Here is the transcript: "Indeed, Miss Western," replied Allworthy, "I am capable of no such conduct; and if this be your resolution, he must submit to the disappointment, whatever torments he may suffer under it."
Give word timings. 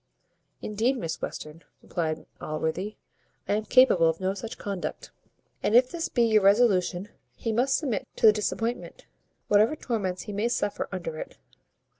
"Indeed, 0.63 0.97
Miss 0.97 1.21
Western," 1.21 1.63
replied 1.83 2.25
Allworthy, 2.41 2.95
"I 3.47 3.53
am 3.53 3.65
capable 3.65 4.09
of 4.09 4.19
no 4.19 4.33
such 4.33 4.57
conduct; 4.57 5.11
and 5.61 5.75
if 5.75 5.91
this 5.91 6.09
be 6.09 6.23
your 6.23 6.41
resolution, 6.41 7.09
he 7.35 7.51
must 7.51 7.77
submit 7.77 8.07
to 8.15 8.25
the 8.25 8.33
disappointment, 8.33 9.05
whatever 9.47 9.75
torments 9.75 10.23
he 10.23 10.33
may 10.33 10.47
suffer 10.47 10.89
under 10.91 11.19
it." 11.19 11.37